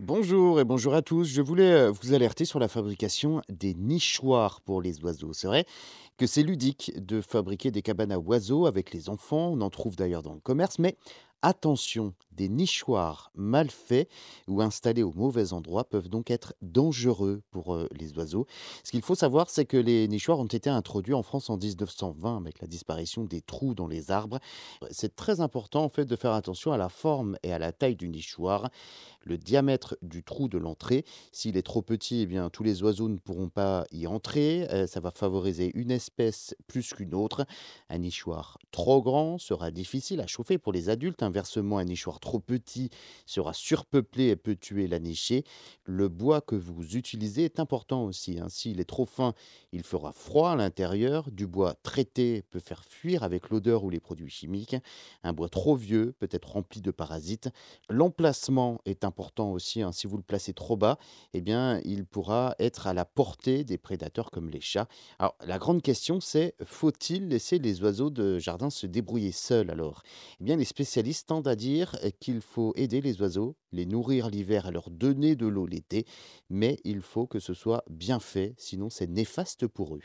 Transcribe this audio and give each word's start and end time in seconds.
Bonjour 0.00 0.58
et 0.58 0.64
bonjour 0.64 0.92
à 0.92 1.02
tous. 1.02 1.22
Je 1.22 1.40
voulais 1.40 1.70
euh, 1.70 1.92
vous 1.92 2.14
alerter 2.14 2.44
sur 2.44 2.58
la 2.58 2.66
fabrication 2.66 3.42
des 3.48 3.74
nichoirs 3.74 4.60
pour 4.60 4.82
les 4.82 5.00
oiseaux. 5.04 5.32
C'est 5.32 5.46
vrai 5.46 5.66
que 6.18 6.26
c'est 6.26 6.42
ludique 6.42 6.90
de 6.96 7.20
fabriquer 7.20 7.70
des 7.70 7.80
cabanes 7.80 8.10
à 8.10 8.18
oiseaux 8.18 8.66
avec 8.66 8.92
les 8.92 9.08
enfants. 9.08 9.52
On 9.52 9.60
en 9.60 9.70
trouve 9.70 9.94
d'ailleurs 9.94 10.24
dans 10.24 10.34
le 10.34 10.40
commerce, 10.40 10.80
mais 10.80 10.96
attention, 11.44 12.14
des 12.32 12.48
nichoirs 12.48 13.30
mal 13.34 13.70
faits 13.70 14.08
ou 14.48 14.62
installés 14.62 15.02
au 15.02 15.12
mauvais 15.12 15.52
endroit 15.52 15.84
peuvent 15.84 16.08
donc 16.08 16.30
être 16.30 16.54
dangereux 16.62 17.42
pour 17.50 17.74
euh, 17.74 17.88
les 17.92 18.12
oiseaux. 18.14 18.46
Ce 18.82 18.90
qu'il 18.90 19.02
faut 19.02 19.14
savoir, 19.14 19.50
c'est 19.50 19.66
que 19.66 19.76
les 19.76 20.08
nichoirs 20.08 20.40
ont 20.40 20.46
été 20.46 20.70
introduits 20.70 21.14
en 21.14 21.22
France 21.22 21.50
en 21.50 21.58
1920 21.58 22.38
avec 22.38 22.60
la 22.60 22.66
disparition 22.66 23.24
des 23.24 23.42
trous 23.42 23.74
dans 23.74 23.86
les 23.86 24.10
arbres. 24.10 24.40
C'est 24.90 25.14
très 25.14 25.40
important 25.40 25.84
en 25.84 25.90
fait 25.90 26.06
de 26.06 26.16
faire 26.16 26.32
attention 26.32 26.72
à 26.72 26.78
la 26.78 26.88
forme 26.88 27.36
et 27.42 27.52
à 27.52 27.58
la 27.58 27.72
taille 27.72 27.96
du 27.96 28.08
nichoir 28.08 28.70
le 29.24 29.38
diamètre 29.38 29.96
du 30.02 30.22
trou 30.22 30.48
de 30.48 30.58
l'entrée. 30.58 31.04
S'il 31.32 31.56
est 31.56 31.62
trop 31.62 31.82
petit, 31.82 32.20
eh 32.22 32.26
bien, 32.26 32.50
tous 32.50 32.62
les 32.62 32.82
oiseaux 32.82 33.08
ne 33.08 33.16
pourront 33.16 33.48
pas 33.48 33.84
y 33.90 34.06
entrer. 34.06 34.68
Euh, 34.70 34.86
ça 34.86 35.00
va 35.00 35.10
favoriser 35.10 35.70
une 35.74 35.90
espèce 35.90 36.54
plus 36.66 36.92
qu'une 36.92 37.14
autre. 37.14 37.46
Un 37.88 37.98
nichoir 37.98 38.58
trop 38.70 39.02
grand 39.02 39.38
sera 39.38 39.70
difficile 39.70 40.20
à 40.20 40.26
chauffer 40.26 40.58
pour 40.58 40.72
les 40.72 40.88
adultes. 40.88 41.22
Inversement, 41.34 41.78
un 41.78 41.84
nichoir 41.84 42.20
trop 42.20 42.38
petit 42.38 42.90
sera 43.26 43.52
surpeuplé 43.52 44.28
et 44.28 44.36
peut 44.36 44.54
tuer 44.54 44.86
la 44.86 45.00
nichée. 45.00 45.42
Le 45.82 46.06
bois 46.08 46.40
que 46.40 46.54
vous 46.54 46.94
utilisez 46.94 47.44
est 47.44 47.58
important 47.58 48.04
aussi. 48.04 48.38
hein. 48.38 48.46
S'il 48.48 48.78
est 48.78 48.84
trop 48.84 49.04
fin, 49.04 49.34
il 49.72 49.82
fera 49.82 50.12
froid 50.12 50.52
à 50.52 50.54
l'intérieur. 50.54 51.28
Du 51.32 51.48
bois 51.48 51.74
traité 51.82 52.42
peut 52.50 52.60
faire 52.60 52.84
fuir 52.84 53.24
avec 53.24 53.50
l'odeur 53.50 53.82
ou 53.82 53.90
les 53.90 53.98
produits 53.98 54.30
chimiques. 54.30 54.76
Un 55.24 55.32
bois 55.32 55.48
trop 55.48 55.74
vieux 55.74 56.14
peut 56.20 56.28
être 56.30 56.52
rempli 56.52 56.80
de 56.80 56.92
parasites. 56.92 57.48
L'emplacement 57.90 58.80
est 58.84 59.02
important 59.02 59.50
aussi, 59.50 59.82
hein. 59.82 59.90
Si 59.90 60.06
vous 60.06 60.16
le 60.16 60.22
placez 60.22 60.54
trop 60.54 60.76
bas, 60.76 60.98
eh 61.32 61.40
bien, 61.40 61.80
il 61.84 62.06
pourra 62.06 62.54
être 62.60 62.86
à 62.86 62.94
la 62.94 63.04
portée 63.04 63.64
des 63.64 63.76
prédateurs 63.76 64.30
comme 64.30 64.50
les 64.50 64.60
chats. 64.60 64.86
La 65.44 65.58
grande 65.58 65.82
question, 65.82 66.20
c'est 66.20 66.54
faut-il 66.64 67.26
laisser 67.26 67.58
les 67.58 67.82
oiseaux 67.82 68.10
de 68.10 68.38
jardin 68.38 68.70
se 68.70 68.86
débrouiller 68.86 69.32
seuls 69.32 69.70
alors? 69.70 70.04
Eh 70.40 70.44
bien, 70.44 70.56
les 70.56 70.64
spécialistes 70.64 71.13
tendent 71.22 71.48
à 71.48 71.54
dire 71.54 71.96
qu'il 72.20 72.40
faut 72.40 72.72
aider 72.74 73.00
les 73.00 73.20
oiseaux, 73.20 73.56
les 73.70 73.86
nourrir 73.86 74.28
l'hiver 74.28 74.66
et 74.66 74.72
leur 74.72 74.90
donner 74.90 75.36
de 75.36 75.46
l'eau 75.46 75.66
l'été, 75.66 76.06
mais 76.50 76.78
il 76.84 77.00
faut 77.00 77.26
que 77.26 77.38
ce 77.38 77.54
soit 77.54 77.84
bien 77.88 78.18
fait, 78.18 78.54
sinon 78.58 78.90
c'est 78.90 79.06
néfaste 79.06 79.66
pour 79.66 79.94
eux. 79.94 80.02